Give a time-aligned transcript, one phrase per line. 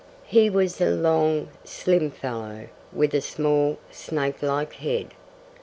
[0.25, 5.09] He was a long, slim fellow, with a small, snake like head.